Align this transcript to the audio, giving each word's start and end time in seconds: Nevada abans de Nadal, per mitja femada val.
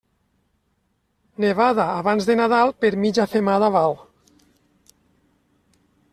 Nevada 1.45 1.85
abans 1.97 2.29
de 2.31 2.37
Nadal, 2.41 2.73
per 2.85 2.91
mitja 3.05 3.29
femada 3.35 3.71
val. 3.77 3.97